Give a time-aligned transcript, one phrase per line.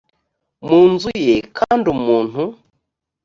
[0.67, 2.41] mu nzu ye kandi umuntu